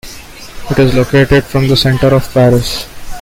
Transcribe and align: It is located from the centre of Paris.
It 0.71 0.79
is 0.79 0.95
located 0.95 1.43
from 1.43 1.67
the 1.67 1.77
centre 1.77 2.07
of 2.07 2.27
Paris. 2.33 2.87